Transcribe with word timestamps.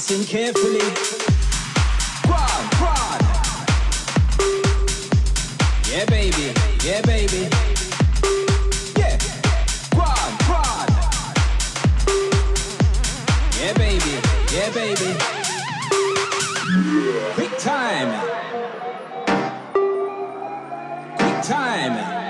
Listen 0.00 0.24
carefully. 0.24 0.80
Quad, 2.24 2.72
quad. 2.78 3.20
Yeah, 5.90 6.06
baby. 6.06 6.54
Yeah, 6.82 7.02
baby. 7.02 7.46
Yeah. 8.96 9.18
Quad, 9.94 10.32
quad. 10.46 10.88
Yeah, 13.60 13.74
baby. 13.74 14.16
Yeah, 14.54 14.70
baby. 14.72 15.14
Quick 17.34 17.58
time. 17.58 18.10
Quick 21.18 21.42
time. 21.42 22.29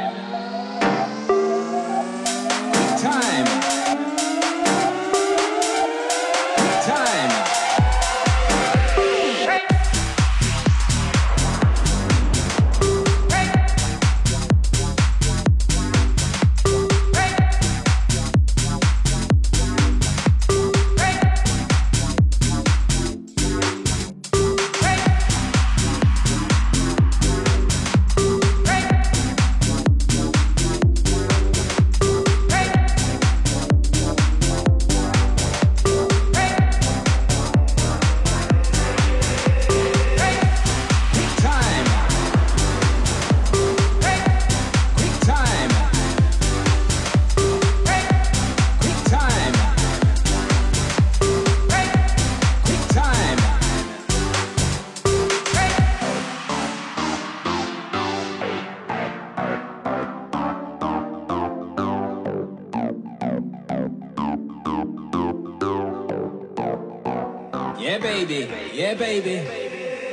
Yeah, 67.91 67.99
baby. 67.99 68.49
Yeah, 68.73 68.95
baby. 68.95 69.39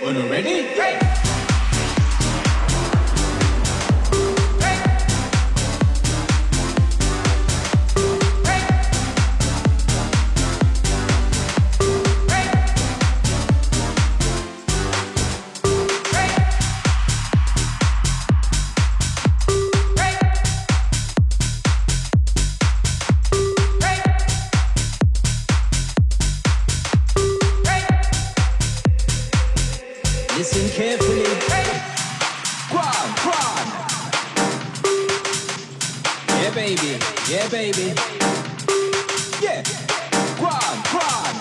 When 0.03 0.15
ready? 0.31 1.16
Listen 30.37 30.69
carefully. 30.69 31.23
Quad, 32.69 33.17
quad. 33.17 33.67
Yeah, 36.29 36.53
baby. 36.53 36.99
Yeah, 37.27 37.49
baby. 37.49 37.95
Yeah. 39.41 39.63
Quad, 40.37 40.85
quad. 40.85 41.33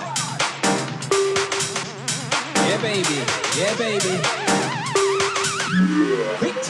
Yeah, 2.57 2.81
baby. 2.81 3.21
Yeah, 3.59 3.77
baby. 3.77 4.19
Quick 6.39 6.63